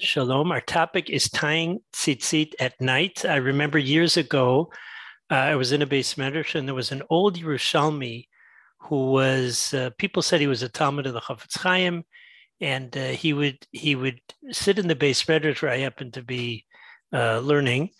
[0.00, 0.50] Shalom.
[0.50, 3.24] Our topic is tying tzitzit at night.
[3.26, 4.72] I remember years ago,
[5.30, 8.26] uh, I was in a beis medrash and there was an old Yerushalmi
[8.80, 12.04] who was, uh, people said he was a talmid of the Chafetz Chaim,
[12.62, 16.22] and uh, he would he would sit in the beis medrash where I happened to
[16.22, 16.64] be
[17.12, 17.90] uh, learning,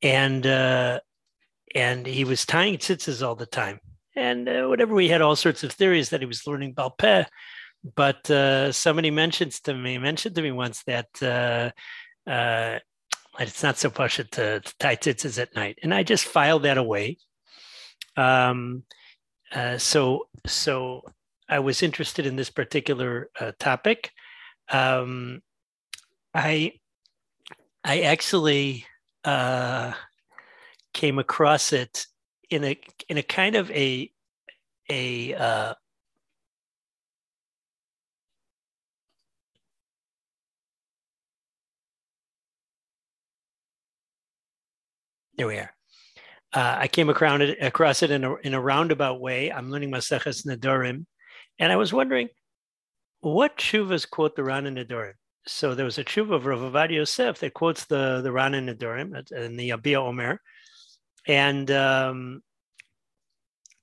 [0.00, 1.00] and uh,
[1.74, 3.78] and he was tying tzitzis all the time.
[4.16, 7.26] And uh, whatever we had all sorts of theories that he was learning Balpeh,
[7.82, 11.70] but uh, somebody mentions to me mentioned to me once that uh,
[12.30, 12.78] uh,
[13.38, 16.78] it's not so pushy to, to tie tzitzis at night, and I just filed that
[16.78, 17.18] away.
[18.16, 18.84] Um,
[19.52, 21.02] uh, so so
[21.48, 24.10] I was interested in this particular uh, topic.
[24.70, 25.42] Um,
[26.34, 26.74] I
[27.84, 28.86] I actually
[29.24, 29.92] uh,
[30.94, 32.06] came across it
[32.48, 34.10] in a in a kind of a
[34.90, 35.74] a
[45.36, 45.72] there we are.
[46.54, 49.50] Uh, I came across it, across it in a, in a roundabout way.
[49.50, 51.06] I'm learning Maseches Nedarim,
[51.58, 52.28] and I was wondering
[53.20, 55.14] what shuvas quote the Ran and Nedarim.
[55.46, 58.68] So there was a tshuva of Rav Ovadia Yosef that quotes the the Ran and
[58.68, 60.40] Nedarim and the Yabia Omer,
[61.26, 62.42] and um,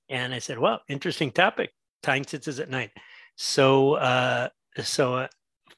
[0.08, 1.72] and I said, well, interesting topic.
[2.02, 2.90] Tying tzitzis at night.
[3.36, 4.48] So uh,
[4.82, 5.28] so, uh,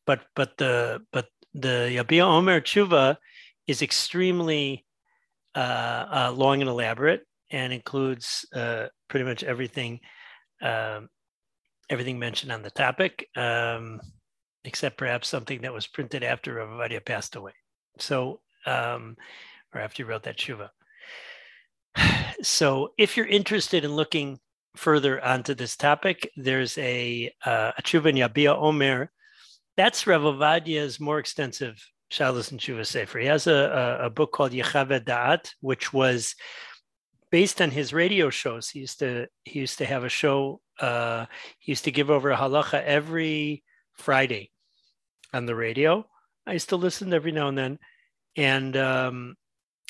[0.07, 3.17] but but the but the Yabia Omer tshuva
[3.67, 4.85] is extremely
[5.55, 5.59] uh,
[6.29, 10.01] uh, long and elaborate and includes uh, pretty much everything
[10.63, 11.09] um,
[11.91, 14.01] everything mentioned on the topic, um,
[14.65, 17.53] except perhaps something that was printed after Ravadia passed away.
[17.99, 19.17] So, um,
[19.75, 20.71] or after he wrote that shuva.
[22.43, 24.41] So, if you're interested in looking
[24.75, 29.13] further onto this topic, there's a uh, a tshuva in Yabia Omer.
[29.77, 31.77] That's Rav Ovadia's more extensive
[32.13, 33.19] Shalos and Shuva Sefer.
[33.21, 36.35] He has a, a, a book called Yechave Da'at, which was
[37.31, 38.69] based on his radio shows.
[38.69, 40.61] He used to he used to have a show.
[40.79, 41.25] Uh,
[41.59, 43.65] he used to give over a halacha every
[43.95, 44.51] Friday
[45.33, 46.07] on the radio.
[46.47, 47.79] I used to listen every now and then,
[48.37, 49.35] and um,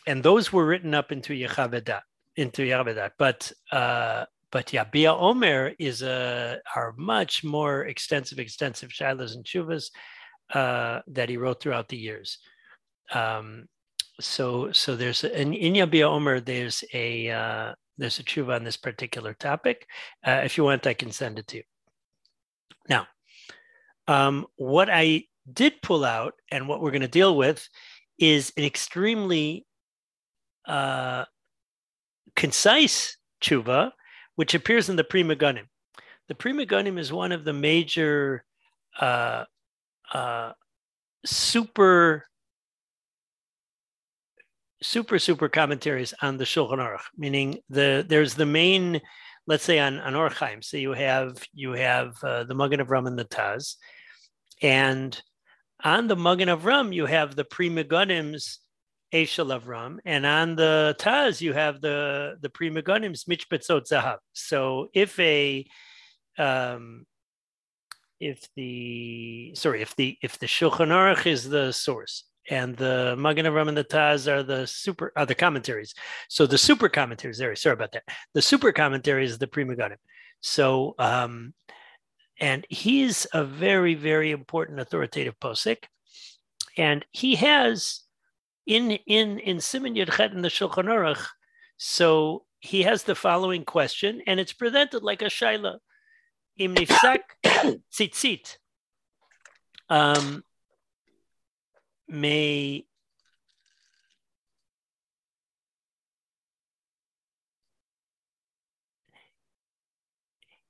[0.06, 2.02] and those were written up into Yechave Da'at,
[2.36, 3.10] into Yechave Da'at.
[3.18, 9.44] But uh, but yeah, Bia Omer is a are much more extensive, extensive shilas and
[9.44, 9.90] chuvas
[10.52, 12.38] uh, that he wrote throughout the years.
[13.12, 13.68] Um,
[14.20, 19.34] so so there's in, Yabia Omer there's a uh, there's a tshuva on this particular
[19.34, 19.86] topic.
[20.26, 21.62] Uh, if you want, I can send it to you.
[22.88, 23.06] Now,
[24.08, 27.68] um, what I did pull out and what we're going to deal with
[28.18, 29.66] is an extremely
[30.66, 31.24] uh,
[32.36, 33.92] concise tshuva,
[34.36, 35.66] which appears in the Pri Megadim.
[36.28, 38.44] The Pri Megadim is one of the major
[39.00, 39.44] uh,
[40.12, 40.52] uh,
[41.24, 42.24] super
[44.82, 49.00] super super commentaries on the Shulchan Aruch, meaning the there's the main,
[49.46, 50.62] let's say on on Orach Chaim.
[50.62, 53.76] So you have you have uh, the Magen Avram and the Taz,
[54.60, 55.20] and
[55.82, 58.58] on the Magen Avram you have the Pri Megadim's
[59.14, 64.18] Eshel Avram, and on the Taz you have the the Megadim's Mishbetzot Zahav.
[64.32, 65.64] So if a
[66.38, 67.06] um,
[68.22, 73.46] if the sorry if the if the Shulchan Aruch is the source and the Magen
[73.46, 75.92] Avram and the Taz are the super are the commentaries.
[76.28, 77.54] So the super commentaries there.
[77.56, 78.04] Sorry about that.
[78.34, 79.96] The super commentary is the Pri Megadim.
[80.40, 81.52] So um,
[82.40, 85.84] and he's a very very important authoritative posek,
[86.76, 88.02] and he has
[88.66, 91.26] in in in Siman Yudchet in the Shulchan Aruch.
[91.76, 95.78] So he has the following question, and it's presented like a shaila.
[96.56, 97.36] Im nifsak
[97.90, 98.58] tzitzit
[99.88, 100.42] um,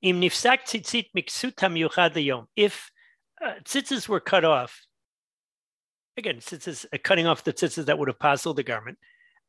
[0.03, 1.07] Im nifsak tzitzit.
[2.57, 2.91] If
[3.41, 4.81] uh, tzitzis were cut off,
[6.17, 8.99] again, tzitzis, uh, cutting off the tzitzis that would have puzzled the garment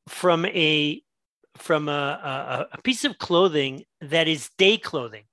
[0.08, 1.02] from a
[1.58, 5.24] from a, a, a, piece of clothing that is day clothing.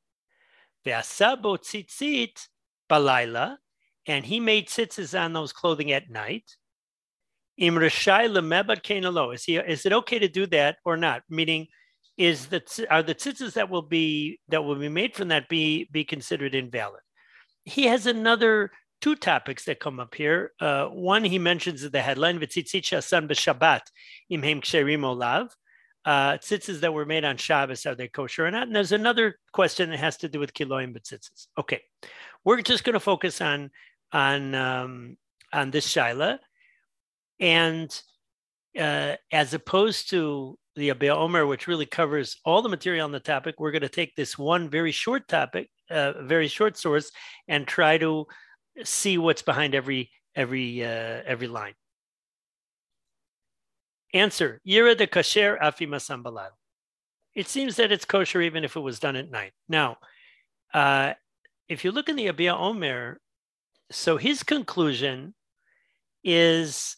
[0.86, 2.48] Ve'asabo tzitzit
[2.88, 3.56] balayla,
[4.06, 6.56] and he made tzitzis on those clothing at night.
[7.58, 8.28] Im reshai
[8.82, 9.34] kenalo.
[9.34, 9.56] Is he?
[9.56, 11.22] Is it okay to do that or not?
[11.28, 11.66] Meaning,
[12.16, 15.88] is the are the tzitzis that will be that will be made from that be
[15.92, 17.02] be considered invalid?
[17.64, 20.52] He has another two topics that come up here.
[20.60, 23.82] Uh, one he mentions in the headline v'tzitzit shasan b'shabbat
[24.30, 25.54] imhem ksherim olav
[26.04, 28.66] uh, tzitzis that were made on Shabbos, are they kosher or not?
[28.66, 31.48] And there's another question that has to do with kiloim tzitzis.
[31.58, 31.80] Okay,
[32.44, 33.70] we're just going to focus on
[34.12, 35.16] on um,
[35.52, 36.38] on this shaila,
[37.38, 38.02] and
[38.78, 43.20] uh, as opposed to the Yabia Omer, which really covers all the material on the
[43.20, 47.10] topic, we're going to take this one very short topic, uh, very short source,
[47.48, 48.26] and try to
[48.84, 51.74] see what's behind every every uh, every line.
[54.12, 56.50] Answer: Yira de kasher afi masambalal.
[57.34, 59.52] It seems that it's kosher even if it was done at night.
[59.68, 59.98] Now,
[60.74, 61.14] uh,
[61.68, 63.20] if you look in the Yabia Omer,
[63.90, 65.34] so his conclusion
[66.24, 66.96] is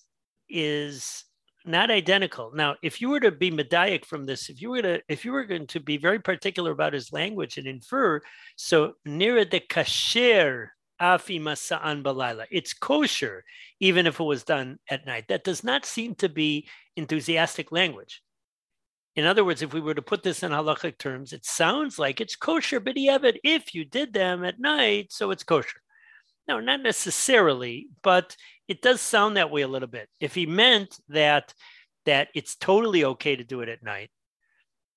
[0.49, 1.25] is
[1.65, 2.53] not identical.
[2.55, 5.33] Now, if you were to be medaic from this, if you were to if you
[5.33, 8.21] were going to be very particular about his language and infer,
[8.57, 10.69] so nira de kasher
[11.03, 13.45] afi masa'an balayla, it's kosher
[13.81, 15.27] even if it was done at night.
[15.29, 18.23] That does not seem to be enthusiastic language.
[19.17, 22.21] In other words, if we were to put this in halachic terms, it sounds like
[22.21, 25.81] it's kosher, but if you did them at night, so it's kosher.
[26.49, 28.37] No, not necessarily, but
[28.69, 30.09] it does sound that way a little bit.
[30.21, 31.53] If he meant that
[32.07, 34.11] that it's totally okay to do it at night,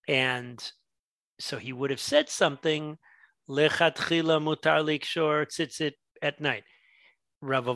[0.07, 0.63] and
[1.39, 2.97] so he would have said something
[3.49, 6.63] lechatchila mutar likshor tzitzit at night.
[7.41, 7.67] Rav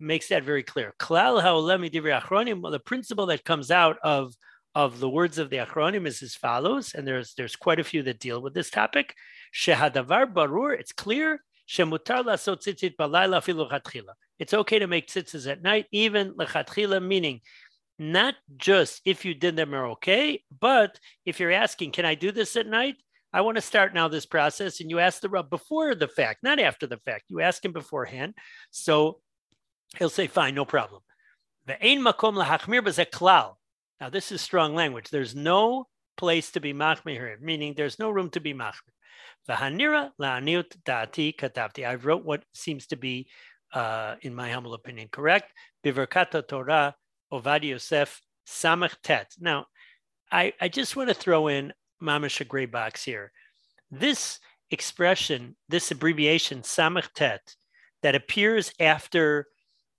[0.00, 0.94] makes that very clear.
[0.98, 2.70] Klal haolemi achronim.
[2.70, 4.34] The principle that comes out of
[4.74, 8.02] of the words of the achronim is as follows, and there's there's quite a few
[8.02, 9.14] that deal with this topic.
[9.54, 10.78] Shehadavar barur.
[10.78, 14.12] It's clear Shemutar lasot tzitzit balayla filu chatchila.
[14.38, 17.40] It's okay to make tzitzis at night, even lechatchila, meaning
[17.98, 22.32] not just if you did them are okay, but if you're asking, can I do
[22.32, 22.96] this at night?
[23.32, 26.42] I want to start now this process, and you ask the rub before the fact,
[26.42, 27.24] not after the fact.
[27.28, 28.34] You ask him beforehand,
[28.70, 29.20] so
[29.98, 31.02] he'll say, "Fine, no problem."
[31.66, 31.78] Now
[34.10, 35.08] this is strong language.
[35.10, 38.92] There's no place to be machmir, meaning there's no room to be machmir.
[39.48, 41.86] V'hanira la'aniut da'ati katavti.
[41.86, 43.28] I wrote what seems to be,
[43.72, 45.52] uh, in my humble opinion, correct.
[45.84, 46.94] Biverkata Torah,
[47.32, 49.34] Ovadia Yosef, Samach Tet.
[49.40, 49.66] Now,
[50.30, 53.32] I, I just want to throw in Mamash a gray box here.
[53.90, 54.38] This
[54.70, 57.54] expression, this abbreviation, Samach Tet,
[58.02, 59.46] that appears after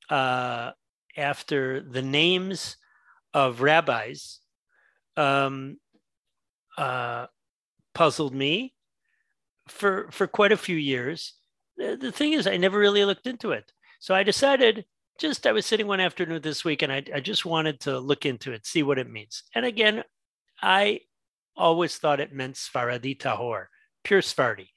[0.10, 0.72] uh,
[1.16, 2.78] after the names
[3.34, 4.40] of rabbis
[5.16, 5.78] um,
[6.78, 7.28] uh,
[7.94, 8.74] puzzled me
[9.68, 11.34] for for quite a few years.
[11.78, 13.72] The, the thing is, I never really looked into it.
[14.00, 14.86] So I decided
[15.20, 18.26] just I was sitting one afternoon this week and I, I just wanted to look
[18.26, 19.44] into it, see what it means.
[19.56, 20.04] And again,
[20.62, 21.02] I
[21.56, 23.66] always thought it meant Sfaradi Tahor,
[24.04, 24.70] pure Sfardi.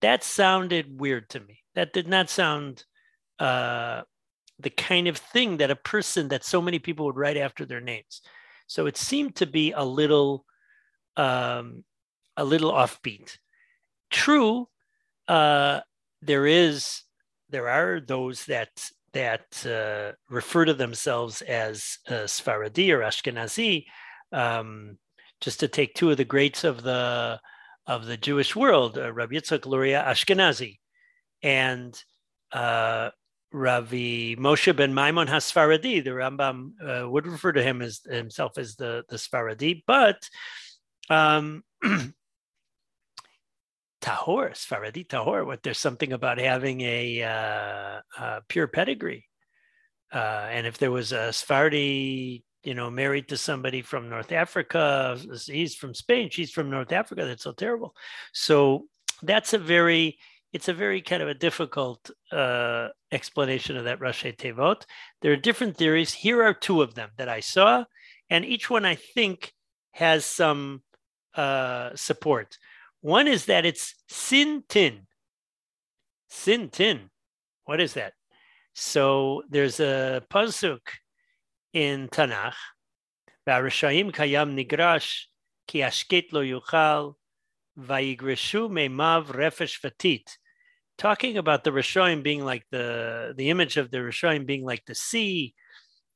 [0.00, 1.60] That sounded weird to me.
[1.74, 2.84] That did not sound
[3.38, 4.02] uh,
[4.58, 7.80] the kind of thing that a person that so many people would write after their
[7.80, 8.22] names.
[8.66, 10.44] So it seemed to be a little,
[11.16, 11.84] um,
[12.36, 13.38] a little offbeat.
[14.10, 14.68] True,
[15.28, 15.80] uh,
[16.22, 17.02] there is
[17.48, 18.70] there are those that
[19.12, 23.86] that uh, refer to themselves as uh, Sfaradi or Ashkenazi.
[24.32, 24.98] Um,
[25.40, 27.40] just to take two of the greats of the
[27.86, 30.78] of the Jewish world, uh, Rabbi Yitzchak Luria Ashkenazi,
[31.42, 31.96] and
[32.52, 33.10] uh,
[33.52, 36.02] Ravi Moshe ben Maimon Hasfaradi.
[36.02, 40.28] The Rambam uh, would refer to him as himself as the the Sfaradi, but
[41.08, 42.14] um, tahor,
[44.52, 45.46] Sfaradi tahor.
[45.46, 49.26] What there's something about having a, uh, a pure pedigree,
[50.12, 55.16] uh, and if there was a Sfaradi, you know, married to somebody from North Africa,
[55.46, 57.24] he's from Spain, she's from North Africa.
[57.24, 57.94] That's so terrible.
[58.32, 58.86] So
[59.22, 60.18] that's a very
[60.52, 64.82] it's a very kind of a difficult uh, explanation of that Rashei Tevot.
[65.20, 66.12] There are different theories.
[66.12, 67.84] Here are two of them that I saw,
[68.30, 69.52] and each one I think
[69.92, 70.82] has some
[71.34, 72.58] uh, support.
[73.00, 75.06] One is that it's sin tin.
[76.28, 77.10] Sin tin.
[77.64, 78.14] What is that?
[78.74, 80.80] So there's a pasuk
[81.72, 82.54] in Tanakh.
[83.46, 85.24] V'arashayim kayam nigrash
[85.66, 87.14] ki ashket lo yuchal
[87.78, 90.24] vayigreshu meimav refesh vatit.
[90.98, 94.94] Talking about the Rishoyim being like the the image of the Rishoyim being like the
[94.94, 95.54] sea,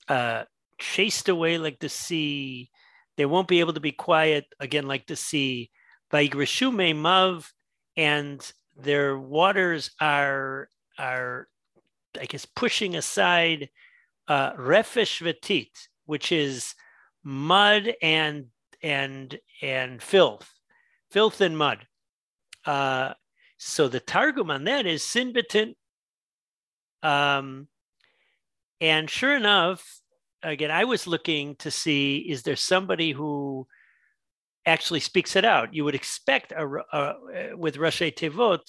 [0.09, 0.45] uh,
[0.79, 2.71] chased away like the sea.
[3.17, 5.71] They won't be able to be quiet again like the sea.
[6.11, 7.53] Vaigreshu Mav,
[7.97, 11.47] and their waters are are
[12.19, 13.69] I guess pushing aside
[14.31, 16.77] uh, refesh vetit, which is
[17.25, 18.47] mud and
[18.81, 20.49] and and filth,
[21.11, 21.85] filth and mud.
[22.65, 23.13] Uh,
[23.59, 25.75] so the targum on that is sin betin.
[27.03, 27.67] Um,
[28.81, 30.01] and sure enough,
[30.45, 33.67] again, I was looking to see is there somebody who
[34.65, 35.75] actually speaks it out.
[35.75, 38.61] You would expect a, a, with Rashei Tevot,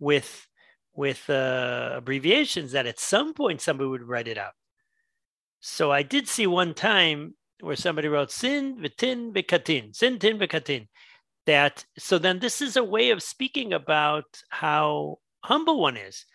[0.00, 0.48] with
[0.92, 4.54] with uh, abbreviations that at some point somebody would write it out.
[5.66, 10.88] So I did see one time where somebody wrote sin vitin vikatin, sin tin vikatin.
[11.46, 16.26] That so then this is a way of speaking about how humble one is.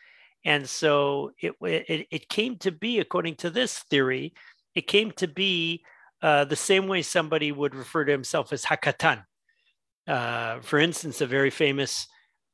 [0.46, 4.34] And so it, it, it came to be, according to this theory,
[4.74, 5.84] it came to be
[6.24, 9.26] uh, the same way somebody would refer to himself as Hakatan.
[10.08, 12.08] Uh, for instance, a very famous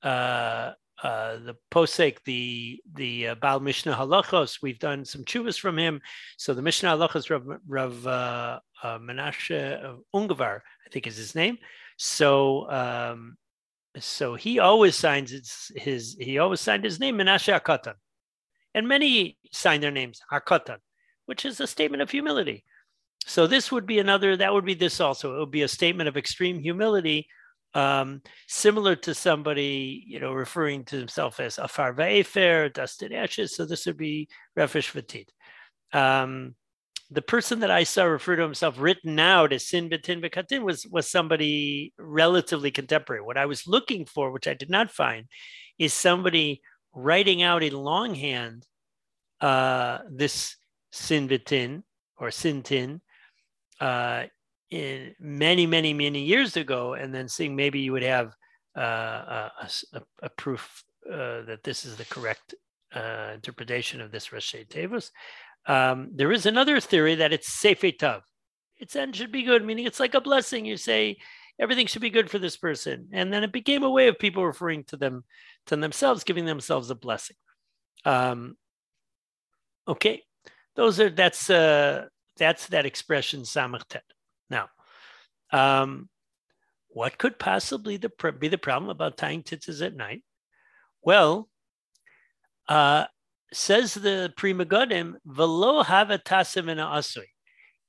[0.04, 0.72] uh,
[1.04, 4.60] uh, the posek, the the uh, Baal Mishnah Halachos.
[4.62, 6.02] We've done some chuvas from him.
[6.38, 11.36] So the Mishnah Halachos Rav, Rav uh, uh, Menashe of Ungvar, I think is his
[11.36, 11.58] name.
[11.98, 13.38] So um,
[14.00, 17.96] so he always signs his, his he always signed his name Menashe Akatan,
[18.74, 20.78] and many sign their names Akatan,
[21.26, 22.64] which is a statement of humility.
[23.26, 24.38] So this would be another.
[24.38, 25.36] That would be this also.
[25.36, 27.28] It would be a statement of extreme humility
[27.76, 33.56] um, similar to somebody, you know, referring to himself as Afar Va'efer, dust and ashes.
[33.56, 35.28] So this would be Refish Vatit.
[35.98, 36.56] Um,
[37.12, 40.88] the person that I saw refer to himself written out as Sin Batin Bakatin was,
[40.88, 43.22] was somebody relatively contemporary.
[43.22, 45.28] What I was looking for, which I did not find,
[45.78, 46.62] is somebody
[46.94, 48.66] writing out in longhand
[49.42, 50.56] uh, this
[50.92, 51.84] Sin Batin
[52.18, 53.02] or Sintin
[53.82, 54.24] uh,
[54.72, 58.34] in many, many, many years ago, and then seeing maybe you would have
[58.78, 62.56] uh, a, a, a, proof uh, that this is the correct
[62.94, 65.12] uh, interpretation of this Rashei Tevus.
[65.68, 68.24] Um, there is another theory that it's Sefe Tav.
[68.78, 70.66] Its end should be good, meaning it's like a blessing.
[70.66, 71.18] You say
[71.60, 74.46] everything should be good for this person, and then it became a way of people
[74.46, 75.24] referring to them
[75.68, 77.38] to themselves, giving themselves a blessing.
[78.04, 78.58] Um,
[79.88, 80.24] okay,
[80.76, 82.08] those are that's uh,
[82.38, 84.02] that's that expression samachtet.
[84.50, 84.70] Now,
[85.52, 86.10] um,
[86.90, 90.24] what could possibly the, be the problem about tying tzitzis at night?
[91.02, 91.50] Well,
[92.68, 93.06] uh,
[93.54, 97.26] says the Pri Megadim, velo hava tasev asui.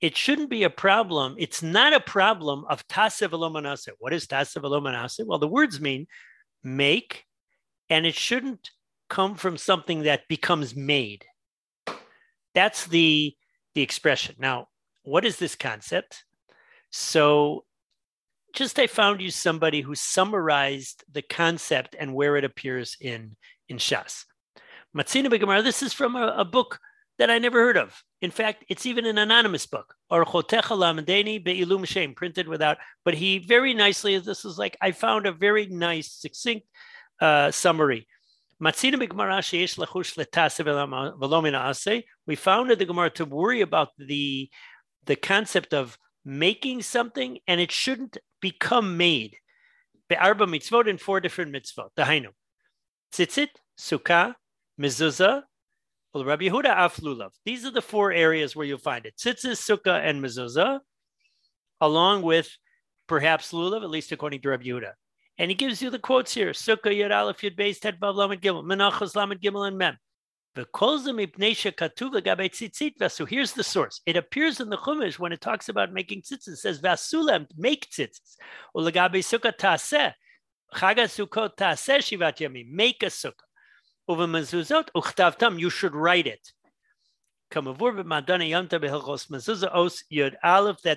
[0.01, 1.37] It shouldn't be a problem.
[1.39, 3.89] It's not a problem of tasev alomanase.
[3.99, 5.25] What is tasev alomanase?
[5.25, 6.07] Well, the words mean
[6.63, 7.25] make,
[7.89, 8.71] and it shouldn't
[9.09, 11.25] come from something that becomes made.
[12.55, 13.35] That's the
[13.75, 14.37] the expression.
[14.39, 14.69] Now,
[15.03, 16.25] what is this concept?
[16.99, 17.67] So
[18.55, 23.37] just I found you somebody who summarized the concept and where it appears in,
[23.69, 24.25] in Shas.
[24.97, 26.81] Matzina Begamar, this is from a, a, book
[27.19, 28.03] that I never heard of.
[28.23, 33.75] In fact, it's even an anonymous book, or Be'ilum Shem, printed without, but he very
[33.75, 36.67] nicely, this is like, I found a very nice, succinct
[37.21, 38.09] uh, summary.
[38.59, 38.99] We founded
[42.79, 44.51] the Gemara to worry about the,
[45.05, 49.37] the concept of making something and it shouldn't become made.
[50.09, 51.91] Be'arba mitzvot in four different mitzvot.
[51.95, 52.29] The Dahainu.
[53.13, 54.35] Tzitzit, Sukkah,
[54.79, 55.43] Mezuzah,
[56.15, 57.31] Rabbi Yehuda Af Lulav.
[57.45, 59.15] These are the four areas where you'll find it.
[59.17, 60.81] Tzitzit, Sukkah, and Mezuzah,
[61.81, 62.51] along with
[63.07, 64.93] perhaps Lulav, at least according to Rabbi Yehuda.
[65.39, 66.51] And he gives you the quotes here.
[66.51, 69.97] Sukkah, Yud Aleph, Yud Beis, Tet Vav, Lamed Gimel, Menachos, Lamed Gimel, and Mem.
[70.57, 70.65] So
[73.27, 74.01] here's the source.
[74.07, 76.49] It appears in the Chumash when it talks about making tzitzis.
[76.49, 78.39] It says Vasulem make tzitzis.
[78.75, 80.15] Ulagabe sukkah taseh.
[80.75, 82.67] Chaga sukkot taseh shivat.
[82.71, 83.35] Make a sukkah.
[84.09, 85.61] Uva mezuzot uchtavtam.
[85.61, 86.55] You should write it.
[87.51, 87.65] That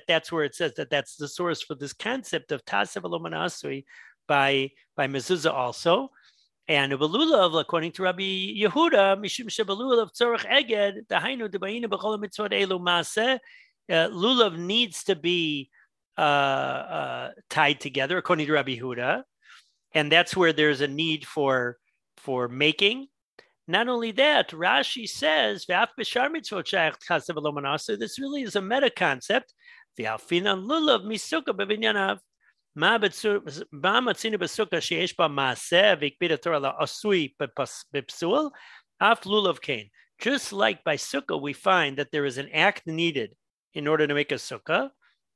[0.08, 3.84] that's where it says that that's the source for this concept of taseh v'lomanasui
[4.26, 6.12] by by mezuzah also.
[6.70, 12.80] And Belulav, according to Rabbi Yehuda, Mishum Shebalulav Tzorach Eged, Dahainu Debaina Bechol Mitzvot Elu
[12.80, 13.40] Maaseh,
[13.90, 15.72] uh, lulav needs to be
[16.16, 19.24] uh, uh, tied together, according to Rabbi Yehuda,
[19.96, 21.78] and that's where there's a need for
[22.18, 23.08] for making.
[23.68, 25.66] Not only that, Rashi says,
[27.98, 29.56] this really is a meta concept.
[29.98, 32.22] lulav misuka
[32.77, 37.29] מה מצינו בסוכה שיש בה מעשה והקפיד התורה לעשוי
[37.93, 38.49] בפסול?
[38.99, 39.83] אף לולב כן.
[40.23, 43.35] Just like by sukkah, we find that there is an act needed
[43.75, 44.91] in order to make a sukkah.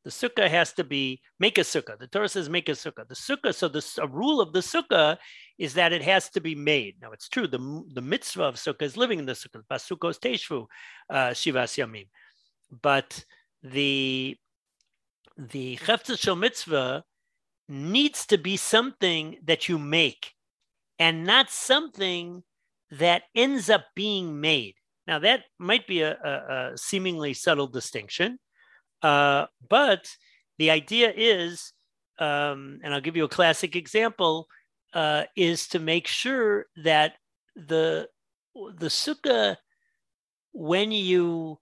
[0.05, 1.99] The sukkah has to be make a sukkah.
[1.99, 3.07] The Torah says make a sukkah.
[3.07, 5.19] The sukkah, so the a rule of the sukkah
[5.59, 6.95] is that it has to be made.
[7.03, 7.49] Now it's true.
[7.49, 7.59] The,
[7.93, 9.63] the mitzvah of sukkah is living in the sukkah.
[9.71, 10.67] Basukos teshvu
[11.11, 12.07] uh, shivas yamim.
[12.71, 13.25] But
[13.63, 14.37] the
[15.37, 17.05] the chefetz mitzvah
[17.68, 20.34] needs to be something that you make
[21.00, 22.44] and not something
[22.92, 24.76] that ends up being made.
[25.08, 28.40] Now, that might be a, a, a seemingly subtle distinction,
[29.02, 30.10] uh, but
[30.58, 31.74] the idea is,
[32.20, 34.48] um, and I'll give you a classic example,
[34.94, 37.14] uh, is to make sure that
[37.56, 38.08] the
[38.76, 39.58] the sukkah
[40.54, 41.60] when you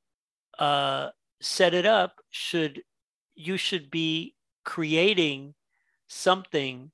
[0.60, 1.10] uh,
[1.42, 2.84] set it up should
[3.36, 5.54] you should be creating
[6.12, 6.92] something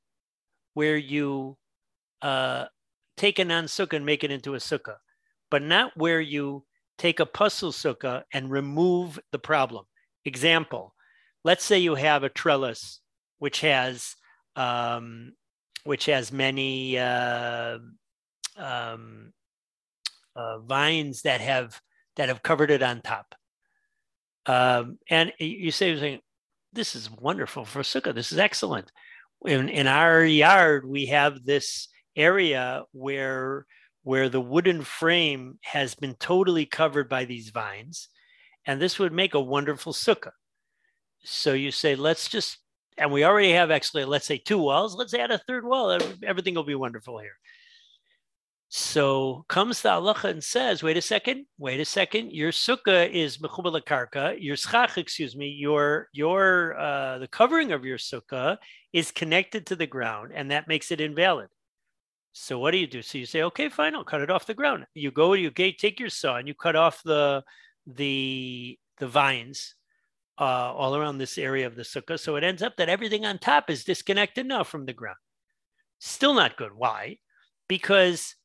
[0.74, 1.58] where you
[2.22, 2.66] uh,
[3.16, 4.98] take a non sukkah and make it into a sukkah,
[5.50, 6.64] but not where you
[6.98, 9.86] take a pasul sukkah and remove the problem.
[10.26, 10.94] Example:
[11.44, 13.02] Let's say you have a trellis
[13.40, 14.16] which has
[14.56, 15.34] um,
[15.84, 17.80] which has many uh,
[18.58, 19.34] um,
[20.36, 21.82] uh, vines that have
[22.18, 23.36] that have covered it on top.
[24.46, 26.22] Um, and you say,
[26.74, 28.14] "This is wonderful for sukkah.
[28.14, 28.92] This is excellent."
[29.46, 33.66] In, in our yard, we have this area where
[34.04, 38.08] where the wooden frame has been totally covered by these vines,
[38.66, 40.32] and this would make a wonderful sukkah.
[41.24, 42.60] So you say, let's just,
[42.98, 44.96] and we already have actually, let's say two walls.
[44.96, 46.00] Let's add a third wall.
[46.24, 47.38] Everything will be wonderful here.
[48.70, 52.34] So comes the halacha and says, wait a second, wait a second.
[52.34, 54.36] Your sukkah is mechubal karka.
[54.40, 58.58] Your schach, excuse me, your your uh, the covering of your sukkah
[58.92, 61.48] is connected to the ground, and that makes it invalid.
[62.34, 63.02] So what do you do?
[63.02, 64.86] So you say, okay, fine, I'll cut it off the ground.
[64.94, 67.44] You go, you take your saw and you cut off the
[67.86, 69.76] the the vines
[70.40, 70.44] uh,
[70.74, 72.20] all around this area of the sukkah.
[72.20, 75.18] So it ends up that everything on top is disconnected now from the ground.
[76.00, 76.74] Still not good.
[76.76, 77.18] Why?
[77.68, 78.36] Because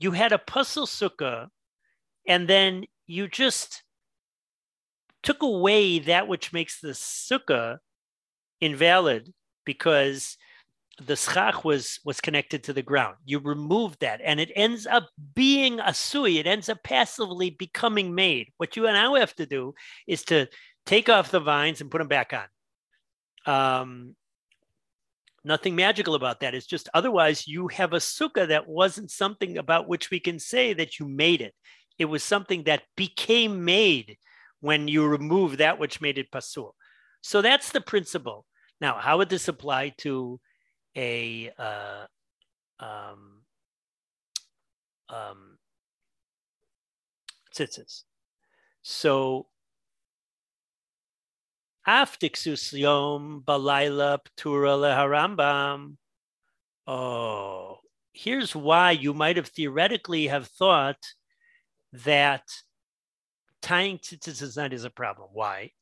[0.00, 1.48] you had a pasul sukkah
[2.26, 3.84] and then you just
[5.22, 7.78] took away that which makes the sukkah
[8.60, 9.32] invalid
[9.64, 10.36] because
[11.06, 13.16] the schach was was connected to the ground.
[13.24, 16.38] You removed that, and it ends up being a sui.
[16.38, 18.52] It ends up passively becoming made.
[18.58, 19.74] What you now have to do
[20.06, 20.46] is to
[20.84, 23.46] take off the vines and put them back on.
[23.46, 24.16] Um,
[25.42, 26.54] Nothing magical about that.
[26.54, 30.74] It's just otherwise you have a sukkah that wasn't something about which we can say
[30.74, 31.54] that you made it.
[31.98, 34.18] It was something that became made
[34.60, 36.74] when you remove that which made it pasul.
[37.22, 38.46] So that's the principle.
[38.80, 40.40] Now, how would this apply to
[40.96, 42.06] a uh,
[42.78, 43.42] um,
[45.08, 45.58] um,
[47.54, 48.04] tzitzis?
[48.82, 49.46] So
[51.90, 55.96] Aftiksus yom balayla ptura leharambam.
[56.86, 57.78] Oh,
[58.12, 61.04] here's why you might have theoretically have thought
[61.92, 62.44] that
[63.60, 65.30] tying tzitzis not is a problem.
[65.32, 65.72] Why?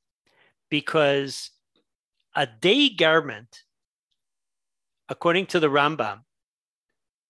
[0.71, 1.51] Because
[2.35, 3.64] a day garment,
[5.11, 6.21] according to the Rambam,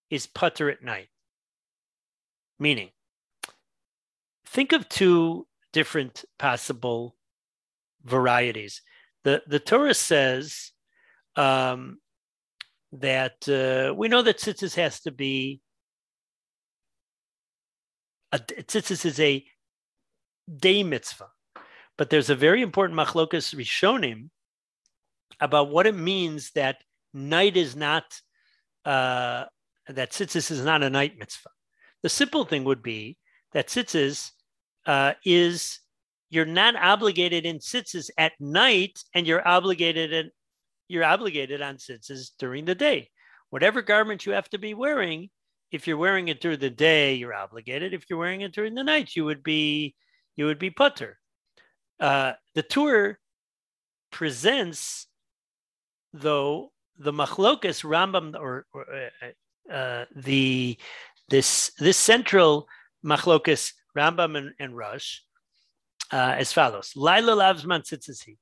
[0.08, 1.08] is putter at night.
[2.60, 2.90] Meaning,
[4.46, 7.16] think of two different possible
[8.08, 8.82] varieties.
[9.24, 10.72] The, the Torah says
[11.36, 11.98] um,
[12.92, 15.60] that uh, we know that tzitzis has to be,
[18.32, 19.44] a, tzitzis is a
[20.54, 21.28] day mitzvah,
[21.96, 24.30] but there's a very important machlokas rishonim
[25.40, 28.04] about what it means that night is not,
[28.84, 29.44] uh,
[29.88, 31.50] that tzitzis is not a night mitzvah.
[32.02, 33.18] The simple thing would be
[33.52, 34.30] that tzitzis
[34.86, 35.80] uh, is
[36.30, 40.30] you're not obligated in tzitzis at night, and you're obligated in,
[40.88, 43.10] you're obligated on tzitzis during the day.
[43.50, 45.30] Whatever garment you have to be wearing,
[45.72, 47.94] if you're wearing it during the day, you're obligated.
[47.94, 49.94] If you're wearing it during the night, you would be
[50.36, 51.18] you would be putter.
[51.98, 53.18] Uh, the Tur
[54.10, 55.06] presents,
[56.12, 60.78] though, the machlokas Rambam or, or uh, uh, the
[61.28, 62.66] this this central
[63.04, 65.20] machlokas Rambam and, and Rosh
[66.12, 68.36] uh, as follows: Laila lavzman tzitzisi.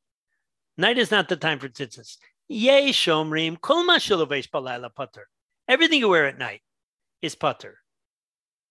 [0.78, 2.16] Night is not the time for tzitzis.
[2.48, 5.26] Yay shomrim kol mashilovesh balayla putter.
[5.68, 6.60] Everything you wear at night
[7.22, 7.78] is putter,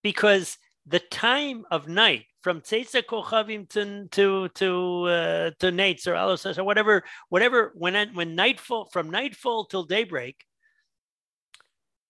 [0.04, 6.14] because the time of night from tzeitza kochavim to to to uh, to nates or
[6.14, 10.46] alosas or whatever whatever when when nightfall from nightfall till daybreak,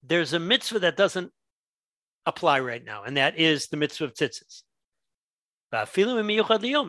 [0.04, 1.32] there's a mitzvah that doesn't
[2.26, 4.64] apply right now, and that is the mitzvah of tzitzis.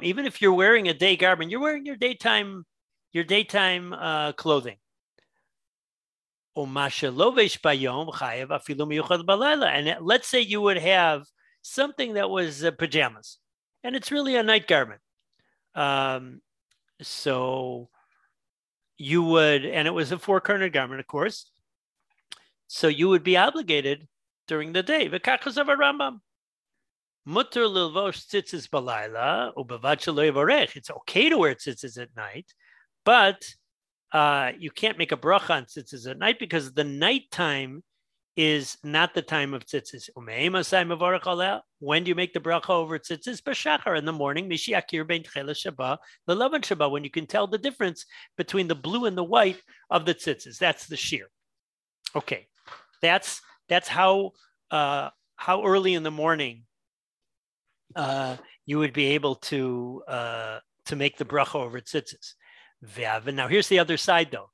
[0.04, 2.64] Even if you're wearing a day garment, you're wearing your daytime
[3.12, 4.76] your daytime uh, clothing.
[9.74, 11.24] And let's say you would have
[11.62, 13.38] something that was uh, pajamas,
[13.82, 15.00] and it's really a night garment.
[15.74, 16.40] Um,
[17.02, 17.88] so
[18.98, 21.50] you would, and it was a four cornered garment, of course.
[22.68, 24.08] So you would be obligated
[24.46, 25.08] during the day.
[27.28, 32.54] Mutter lilvosh tzitzis balayla ubavad It's okay to wear tzitzis at night,
[33.04, 33.44] but
[34.12, 37.82] uh, you can't make a bracha on tzitzis at night because the nighttime
[38.36, 40.08] is not the time of tzitzis.
[41.80, 43.42] When do you make the bracha over tzitzis?
[43.42, 44.48] B'shachar in the morning.
[44.48, 49.24] Mishiakir bein shaba shaba when you can tell the difference between the blue and the
[49.24, 49.60] white
[49.90, 50.58] of the tzitzis.
[50.58, 51.26] That's the shear.
[52.14, 52.46] Okay,
[53.02, 54.30] that's that's how
[54.70, 56.62] uh, how early in the morning
[57.96, 62.34] uh, you would be able to uh, to make the bracha over tzitzis.
[63.34, 64.50] Now here's the other side though.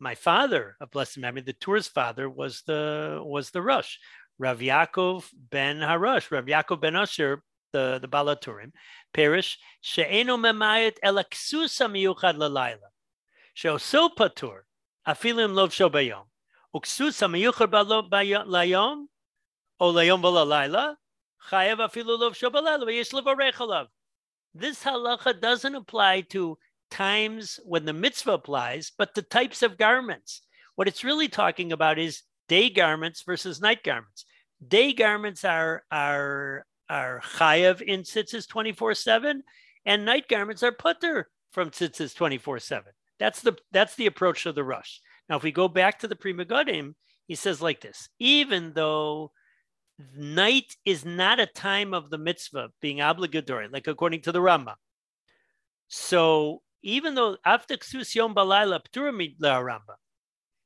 [0.00, 3.98] My father, a blessed memory, the Tur's father was the was the Rosh,
[4.38, 8.72] Rav Yaakov ben HaRosh, Rav Yaakov ben Asher, the the Balaturim,
[9.14, 9.58] Perish.
[9.80, 12.90] She'eno memayet elaksusa miyuchad lalayla,
[13.54, 14.62] she'oso patur
[15.06, 16.24] afilim lov shobayom,
[16.74, 17.70] uksusa miyuchad
[18.46, 19.06] layom
[19.78, 20.96] o layom v'lalayla
[21.50, 21.58] This
[24.84, 26.58] halacha doesn't apply to
[26.90, 30.42] times when the mitzvah applies, but the types of garments.
[30.74, 34.24] What it's really talking about is day garments versus night garments.
[34.66, 39.40] Day garments are are are chayav in tzitzis 24-7,
[39.86, 42.82] and night garments are putter from tzitzis 24-7.
[43.18, 44.98] That's the that's the approach of the Rosh.
[45.28, 46.94] Now, if we go back to the Pri Megadim,
[47.26, 49.32] he says like this: even though
[50.16, 54.74] night is not a time of the mitzvah being obligatory, like according to the Rambam.
[55.88, 59.96] So even though after ksus yom balayla pturamid Rambam,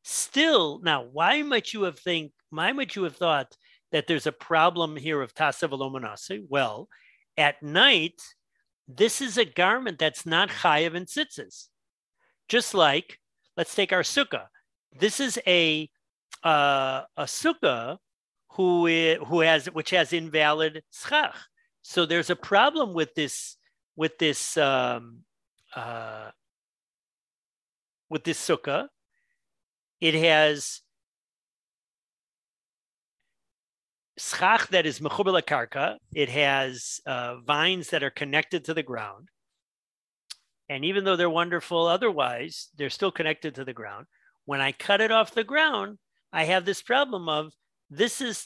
[0.02, 2.32] still now, why might you have think?
[2.50, 3.56] Why might you have thought
[3.92, 6.88] that there's a problem here of tasav Well,
[7.36, 8.22] at night,
[8.88, 11.66] this is a garment that's not chayav and tzitzis.
[12.48, 13.18] Just like,
[13.56, 14.46] let's take our sukkah.
[14.98, 15.90] This is a
[16.44, 17.98] uh, a sukkah
[18.56, 21.34] who is, who has which has invalid schach.
[21.82, 23.56] So there's a problem with this
[23.94, 25.18] with this um,
[25.74, 26.30] uh,
[28.08, 28.88] with this sukkah.
[30.00, 30.80] It has
[34.18, 35.96] schach that is mechubel karka.
[36.14, 39.28] It has uh, vines that are connected to the ground.
[40.68, 44.06] And even though they're wonderful otherwise, they're still connected to the ground.
[44.44, 45.98] When I cut it off the ground,
[46.32, 47.52] I have this problem of
[47.90, 48.44] this is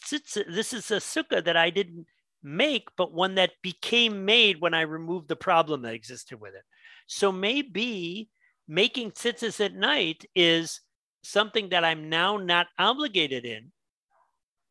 [0.49, 2.07] this is a sukkah that I didn't
[2.43, 6.65] make, but one that became made when I removed the problem that existed with it.
[7.07, 8.29] So maybe
[8.69, 10.81] making tzitzis at night is
[11.23, 13.73] something that I'm now not obligated in.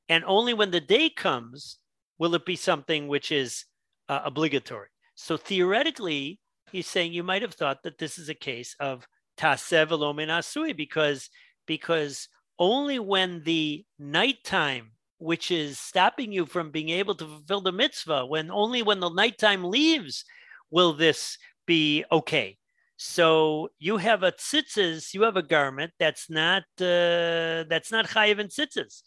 [0.07, 1.77] And only when the day comes
[2.17, 3.65] will it be something which is
[4.07, 4.89] uh, obligatory.
[5.15, 6.39] So theoretically,
[6.71, 11.29] he's saying you might have thought that this is a case of tasev asui because
[11.65, 12.27] because
[12.59, 18.25] only when the nighttime, which is stopping you from being able to fulfill the mitzvah,
[18.25, 20.25] when only when the nighttime leaves
[20.69, 22.57] will this be okay.
[22.97, 28.39] So you have a tzitzis, you have a garment that's not uh, that's not chayiv
[28.39, 29.03] and tzitzis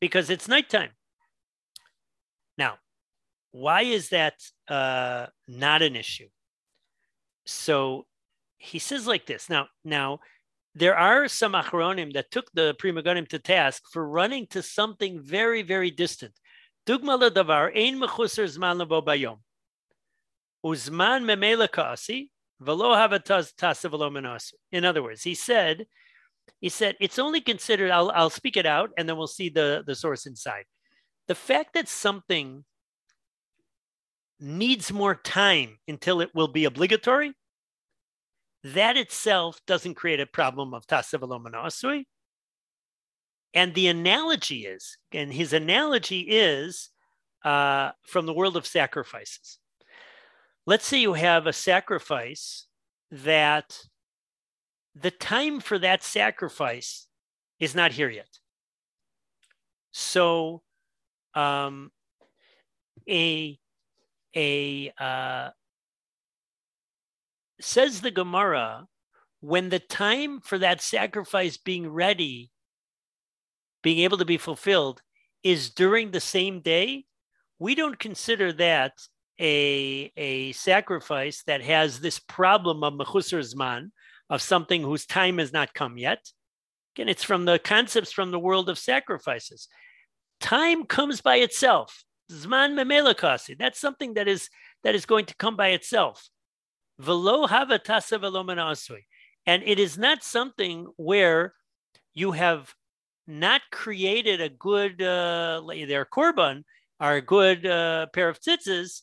[0.00, 0.90] because it's nighttime.
[2.58, 2.78] Now,
[3.52, 4.34] why is that
[4.68, 6.28] uh, not an issue?
[7.46, 8.06] So
[8.58, 9.48] he says like this.
[9.48, 10.18] Now, now
[10.74, 15.20] there are some achronim that took the Pri Megadim to task for running to something
[15.20, 16.32] very, very distant.
[16.86, 19.38] Dugma davar ein mechusar zman lebo bayom.
[20.64, 25.86] Uzman memela kasi velo havataz tasa In other words, he said,
[26.60, 27.90] he said it's only considered.
[27.90, 30.64] I'll I'll speak it out, and then we'll see the the source inside.
[31.28, 32.64] The fact that something
[34.40, 37.32] needs more time until it will be obligatory
[38.64, 42.04] that itself doesn't create a problem of tasav
[43.54, 46.90] And the analogy is, and his analogy is
[47.44, 49.58] uh, from the world of sacrifices.
[50.64, 52.66] Let's say you have a sacrifice
[53.10, 53.78] that
[54.94, 57.08] the time for that sacrifice
[57.58, 58.38] is not here yet.
[59.90, 60.62] So,
[61.34, 61.90] um,
[63.08, 63.58] a
[64.34, 65.50] a uh,
[67.64, 68.86] says the Gemara,
[69.40, 72.50] when the time for that sacrifice being ready,
[73.82, 75.02] being able to be fulfilled,
[75.42, 77.04] is during the same day,
[77.58, 78.92] we don't consider that
[79.40, 83.90] a, a sacrifice that has this problem of mechusar zman,
[84.30, 86.30] of something whose time has not come yet.
[86.94, 89.68] Again, it's from the concepts from the world of sacrifices.
[90.40, 92.04] Time comes by itself.
[92.30, 93.58] Zman memelakasi.
[93.58, 94.48] That's something that is
[94.84, 96.28] that is going to come by itself.
[96.98, 98.44] Velo havatasa velo.
[99.46, 101.54] And it is not something where
[102.14, 102.74] you have
[103.26, 106.64] not created a good, uh, their korban,
[107.00, 109.02] or a good uh, pair of tzitzis,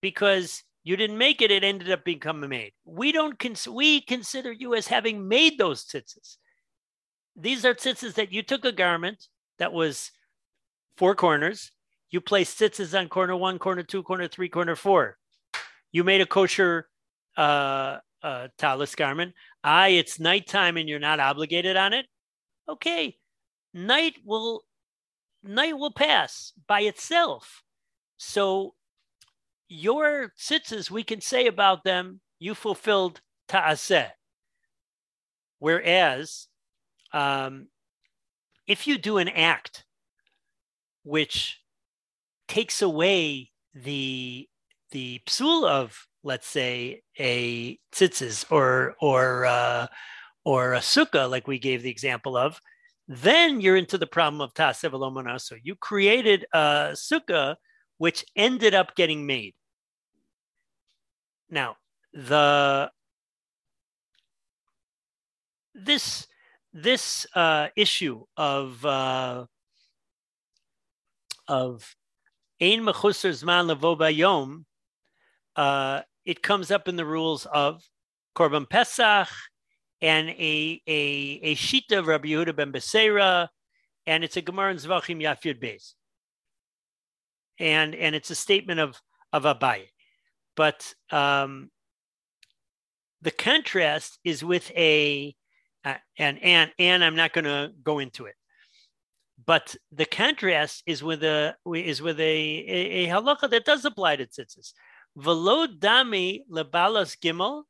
[0.00, 2.72] because you didn't make it, it ended up becoming made.
[2.84, 6.36] We don't cons- we consider you as having made those tzitzis.
[7.36, 10.10] these are tzitzis that you took a garment that was
[10.96, 11.72] four corners.
[12.10, 15.16] You placed tzitzis on corner one, corner two, corner three, corner four.
[15.92, 16.89] You made a kosher
[17.40, 19.34] uh, uh, talis garment.
[19.64, 22.06] I, it's nighttime and you're not obligated on it.
[22.68, 23.16] Okay,
[23.72, 24.62] night will
[25.42, 27.62] night will pass by itself.
[28.18, 28.74] So
[29.68, 34.10] your tzitzis, we can say about them, you fulfilled ta'aseh.
[35.58, 36.48] Whereas,
[37.12, 37.68] um,
[38.66, 39.84] if you do an act
[41.04, 41.60] which
[42.48, 44.48] takes away the
[44.90, 49.86] the psul of, let's say, a tzitzis or or uh,
[50.44, 52.60] or a sukkah, like we gave the example of,
[53.08, 57.56] then you're into the problem of ta'aseh So you created a sukkah
[57.98, 59.54] which ended up getting made.
[61.50, 61.76] Now,
[62.12, 62.90] the
[65.74, 66.26] this
[66.72, 69.46] this uh, issue of uh,
[71.48, 71.96] of
[72.60, 74.64] ein mechusar zman levo bayom,
[75.56, 77.82] uh, it comes up in the rules of
[78.36, 79.28] korban pesach
[80.00, 83.48] and a a a shita of Rabbi Yehuda ben Beseira,
[84.06, 85.94] and it's a Gemara in Zvachim Yafyud Beis,
[87.58, 89.00] and and it's a statement of
[89.32, 89.88] of Abaye,
[90.56, 91.70] but um,
[93.22, 95.34] the contrast is with a
[95.84, 98.34] uh, and and and I'm not going to go into it,
[99.44, 104.16] but the contrast is with a is with a a, a halacha that does apply
[104.16, 104.72] to tzitzis.
[105.16, 107.64] Velo dami lebalas gimel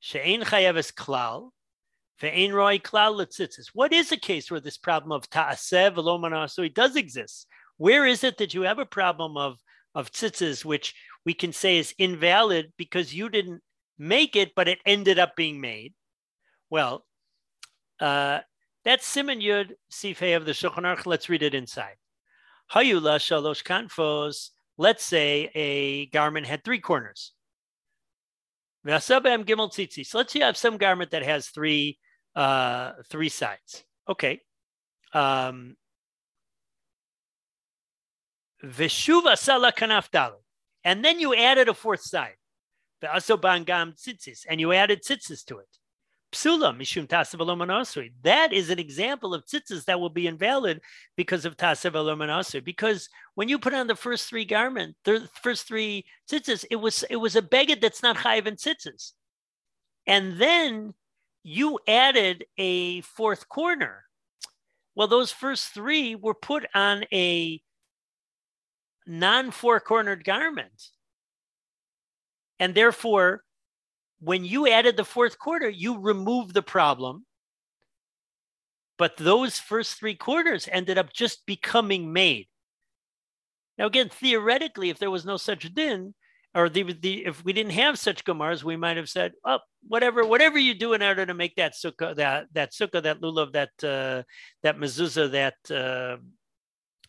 [0.00, 1.50] she'ein chayeves klal
[2.20, 3.68] ve'ein roi klal letzitzis.
[3.74, 7.46] What is a case where this problem of ta'aseh velo manasui does exist?
[7.76, 9.58] Where is it that you have a problem of
[9.94, 13.62] of tzitzis which we can say is invalid because you didn't
[13.98, 15.92] make it, but it ended up being made.
[16.70, 17.04] Well,
[18.00, 18.40] uh,
[18.84, 21.06] that's Siman Yud Sifei of the Shulchan Aruch.
[21.06, 21.96] Let's read it inside.
[22.72, 24.50] Hayula shalosh kanfos.
[24.78, 27.32] Let's say a garment had three corners.
[30.04, 31.98] So let's say you have some garment that has three
[32.36, 33.84] uh, three sides.
[34.08, 34.40] Okay.
[35.12, 35.76] Um,
[40.84, 42.36] And then you added a fourth side
[44.48, 45.68] and you added tzitzis to it.
[46.32, 50.80] Psula mishum tasav That is an example of tzitzis that will be invalid
[51.16, 56.04] because of tasav Because when you put on the first three garment, the first three
[56.30, 59.12] tzitzis, it was it was a beged that's not chayiv in tzitzis,
[60.06, 60.92] and then
[61.44, 64.04] you added a fourth corner.
[64.94, 67.62] Well, those first three were put on a
[69.06, 70.90] non four cornered garment.
[72.60, 73.44] And therefore,
[74.20, 77.24] when you added the fourth quarter, you removed the problem.
[78.96, 82.48] But those first three quarters ended up just becoming made.
[83.76, 86.14] Now, again, theoretically, if there was no such din,
[86.52, 90.24] or the, the, if we didn't have such gemars, we might have said, "Oh, whatever,
[90.24, 93.70] whatever you do in order to make that sukkah, that that sukkah, that lulav, that
[93.84, 94.24] uh,
[94.64, 96.16] that mezuzah, that uh,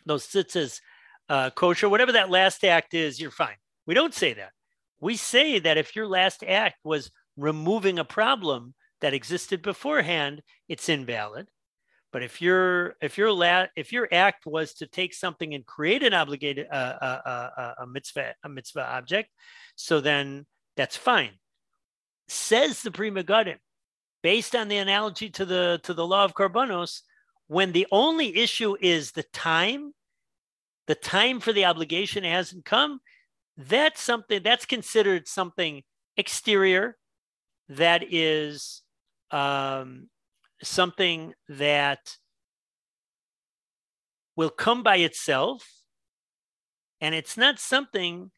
[0.06, 0.82] those tzitzis,
[1.30, 3.56] uh, kosher, whatever that last act is, you're fine."
[3.88, 4.52] We don't say that
[5.00, 10.90] we say that if your last act was removing a problem that existed beforehand, it's
[10.90, 11.48] invalid.
[12.12, 16.04] But if your if your la- if your act was to take something and create
[16.04, 19.30] an obligated uh, uh, uh, uh, a mitzvah a mitzvah object,
[19.76, 21.34] so then that's fine.
[22.28, 23.58] Says the Pri Megadim,
[24.24, 27.02] based on the analogy to the to the law of korbanos,
[27.48, 29.94] when the only issue is the time,
[30.88, 33.02] the time for the obligation hasn't come,
[33.60, 35.84] that's something that's considered something
[36.16, 36.96] exterior
[37.68, 38.84] that is
[39.32, 40.08] um,
[40.64, 42.16] something that
[44.38, 45.68] will come by itself
[47.02, 48.32] and it's not something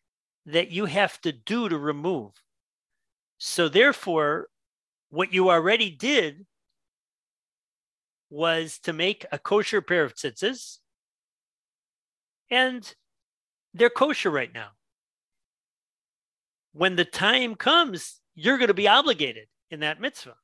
[0.47, 2.31] that you have to do to remove.
[3.37, 4.47] So therefore
[5.09, 6.47] what you already did
[8.31, 10.79] was to make a kosher pair of tzitzis
[12.49, 12.95] and
[13.75, 14.69] they're kosher right now
[16.73, 20.35] when the time comes, you're going to be obligated in that mitzvah.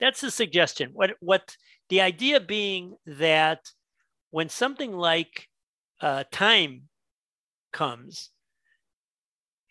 [0.00, 0.90] That's the suggestion.
[0.92, 1.56] What what
[1.88, 3.60] the idea being that
[4.30, 5.48] when something like
[6.00, 6.82] uh, time
[7.72, 8.30] comes,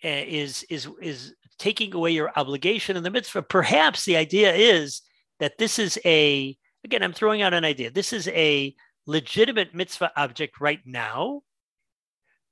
[0.03, 3.43] uh, is is is taking away your obligation in the mitzvah.
[3.43, 5.01] Perhaps the idea is
[5.39, 7.03] that this is a again.
[7.03, 7.91] I'm throwing out an idea.
[7.91, 8.75] This is a
[9.07, 11.41] legitimate mitzvah object right now,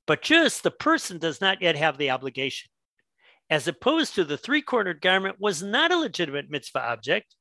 [0.06, 2.70] but just the person does not yet have the obligation.
[3.50, 7.36] As opposed to the three cornered garment was not a legitimate mitzvah object.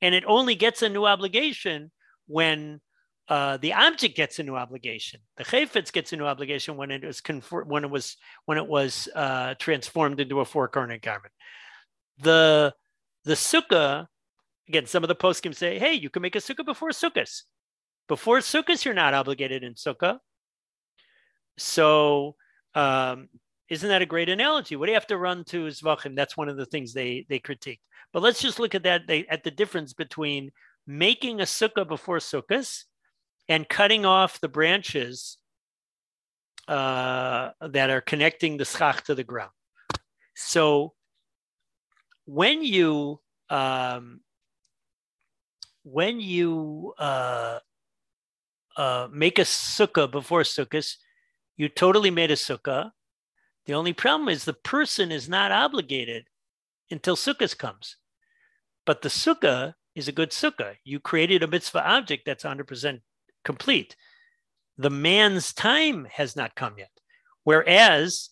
[0.00, 1.90] and it only gets a new obligation
[2.26, 2.80] when
[3.28, 5.20] uh, the object gets a new obligation.
[5.36, 7.22] The chayfetz gets a new obligation when it was
[7.64, 8.16] when it was
[8.46, 11.32] when it was uh, transformed into a four cornered garment.
[12.18, 12.74] The
[13.24, 14.06] the sukkah
[14.68, 14.86] again.
[14.86, 17.42] Some of the poskim say, "Hey, you can make a sukkah before sukkahs.
[18.08, 20.18] Before sukkahs, you're not obligated in sukkah."
[21.58, 22.36] So,
[22.74, 23.28] um,
[23.68, 24.76] isn't that a great analogy?
[24.76, 26.14] What do you have to run to zvachim?
[26.14, 27.80] That's one of the things they they critique.
[28.12, 30.52] But let's just look at that they, at the difference between
[30.86, 32.84] making a sukkah before sukkahs
[33.48, 35.38] and cutting off the branches
[36.68, 39.50] uh, that are connecting the schach to the ground.
[40.34, 40.92] So
[42.24, 44.20] when you um,
[45.84, 47.58] when you uh,
[48.76, 50.96] uh, make a sukkah before sukkahs,
[51.62, 52.90] you totally made a sukkah.
[53.66, 56.24] The only problem is the person is not obligated
[56.90, 57.98] until sukkahs comes.
[58.84, 60.74] But the sukkah is a good sukkah.
[60.82, 63.00] You created a mitzvah object that's 100%
[63.44, 63.94] complete.
[64.76, 66.90] The man's time has not come yet.
[67.44, 68.30] Whereas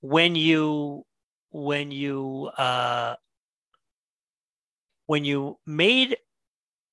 [0.00, 1.04] when you
[1.50, 3.16] when you uh,
[5.06, 6.16] when you made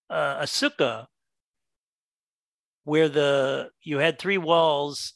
[0.09, 1.05] uh, a sukkah
[2.85, 5.13] where the you had three walls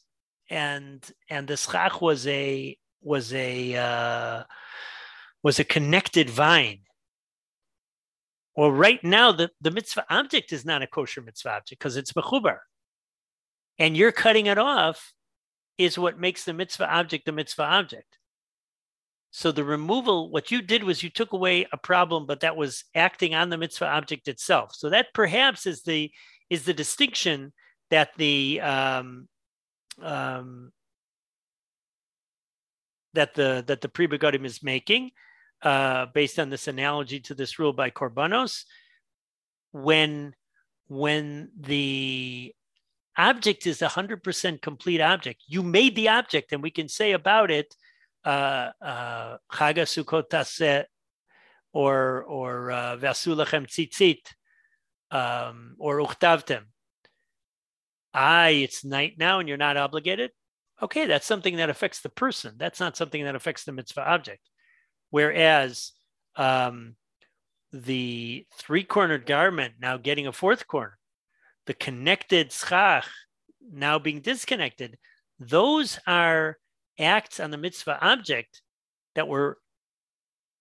[0.49, 4.43] and and the schach was a was a uh,
[5.43, 6.79] was a connected vine
[8.59, 12.11] well, right now, the, the mitzvah object is not a kosher mitzvah object because it's
[12.11, 12.57] mechubar.
[13.77, 15.13] And you're cutting it off
[15.77, 18.17] is what makes the mitzvah object the mitzvah object.
[19.31, 22.83] So the removal, what you did was you took away a problem, but that was
[22.93, 24.75] acting on the mitzvah object itself.
[24.75, 26.11] So that perhaps is the
[26.49, 27.53] is the distinction
[27.91, 29.29] that the um,
[30.03, 30.71] um,
[33.13, 35.11] that the that the Pri Megadim is making
[35.61, 38.63] uh, based on this analogy to this rule by Korbanos,
[39.71, 40.33] when
[40.87, 42.53] when the
[43.17, 47.51] object is a 100% complete object, you made the object, and we can say about
[47.51, 47.75] it,
[48.25, 50.85] uh, uh, Chaga
[51.73, 54.21] or or uh, Vasulachem Tzitzit,
[55.11, 56.63] um, or Uchtavtem.
[58.13, 60.31] Ah, it's night now, and you're not obligated.
[60.81, 62.55] Okay, that's something that affects the person.
[62.57, 64.49] That's not something that affects the mitzvah object.
[65.09, 65.91] Whereas
[66.35, 66.95] um,
[67.71, 70.97] the three cornered garment now getting a fourth corner,
[71.65, 73.07] the connected schach
[73.71, 74.97] now being disconnected,
[75.39, 76.57] those are
[76.97, 78.61] acts on the mitzvah object
[79.15, 79.57] that were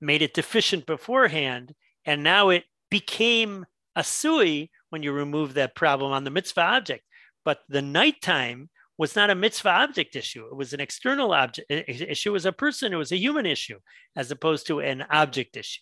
[0.00, 1.74] made it deficient beforehand.
[2.04, 7.04] And now it became a sui when you remove that problem on the mitzvah object.
[7.48, 10.44] But the nighttime was not a mitzvah object issue.
[10.44, 12.28] It was an external object issue.
[12.28, 12.92] It was a person.
[12.92, 13.78] It was a human issue,
[14.14, 15.80] as opposed to an object issue.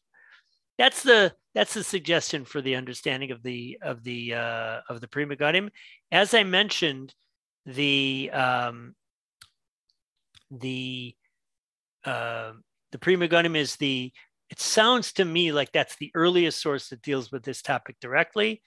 [0.79, 5.09] That's the that's the suggestion for the understanding of the of the uh, of the
[5.09, 5.71] Pri Megadim.
[6.13, 7.13] As I mentioned,
[7.65, 8.95] the um,
[10.53, 11.17] the
[12.05, 12.53] uh,
[12.93, 14.13] the Pri Megadim is the.
[14.51, 18.63] It sounds to me like that's the earliest source that deals with this topic directly.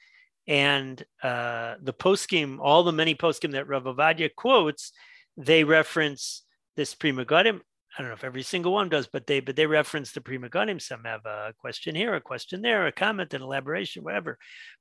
[0.47, 4.91] And uh, the poskim, all the many poskim that Rav Ovadia quotes,
[5.37, 6.43] they reference
[6.75, 7.61] this Pri Megadim.
[7.97, 10.37] I don't know if every single one does, but they but they reference the Pri
[10.37, 10.81] Megadim.
[10.81, 14.37] Some have a question here, a question there, a comment, an elaboration, whatever.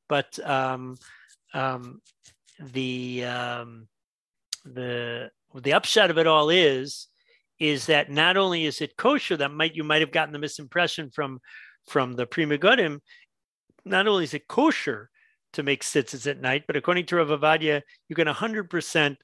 [0.09, 0.97] But um,
[1.55, 2.01] um,
[2.61, 3.89] the um,
[4.65, 7.09] the the upshot of it all is
[7.59, 11.13] is that not only is it kosher, that might you might have gotten the misimpression
[11.13, 11.41] from
[11.87, 13.01] from the Pri Megadim,
[13.85, 15.11] not only is it kosher,
[15.55, 16.65] to make tzitzis at night.
[16.67, 19.17] But according to Rav Ovadia, you can 100%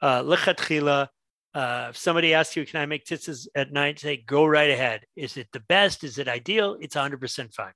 [0.00, 1.08] uh, lechatchila.
[1.54, 3.98] Uh, if somebody asks you, can I make tzitzis at night?
[3.98, 5.02] Say, go right ahead.
[5.16, 6.04] Is it the best?
[6.04, 6.76] Is it ideal?
[6.80, 7.72] It's 100% fine.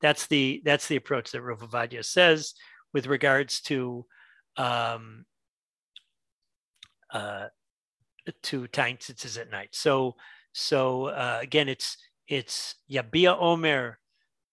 [0.00, 2.54] That's the that's the approach that Rav Ovadia says
[2.94, 4.06] with regards to
[4.56, 5.26] um,
[7.12, 7.48] uh,
[8.44, 9.68] to tying tzitzis at night.
[9.72, 10.16] So
[10.52, 11.96] so uh, again, it's
[12.28, 13.98] it's Yabia Omer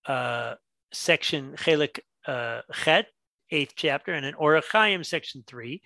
[0.06, 0.56] uh,
[0.92, 3.08] section chelik uh, Chet,
[3.52, 5.82] eighth chapter, and in Orach Chaim, section three.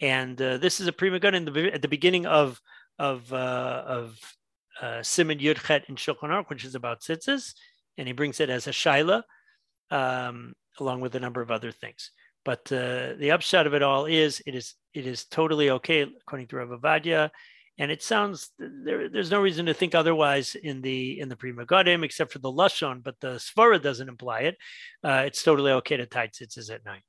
[0.00, 2.60] And uh, this is a Pri Megadim the, at the beginning of
[2.98, 4.18] of uh, of
[4.80, 7.54] uh, Siman Yud Chet in Shulchan Aruch, which is about tzitzis,
[7.96, 9.22] and he brings it as a shaila,
[9.90, 12.10] um, along with a number of other things.
[12.44, 16.48] But uh, the upshot of it all is it is it is totally okay according
[16.48, 17.30] to Rav Ovadia
[17.78, 21.52] and it sounds there, there's no reason to think otherwise in the in the Pri
[21.52, 24.56] Megadim except for the lashon, but the svara doesn't imply it.
[25.02, 27.02] Uh, it's totally okay to tie tzitzis at night.